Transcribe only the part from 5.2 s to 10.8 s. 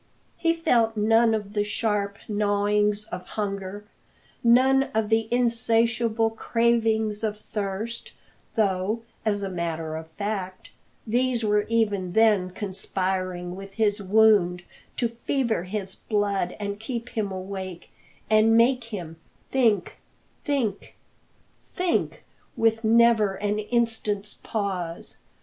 insatiable cravings of thirst, though, as a matter of fact,